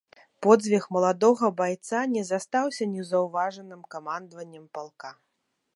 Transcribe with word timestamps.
Подзвіг 0.45 0.87
маладога 0.95 1.51
байца 1.59 1.99
не 2.15 2.23
застаўся 2.31 2.83
незаўважаным 2.95 3.81
камандаваннем 3.95 4.65
палка. 4.79 5.09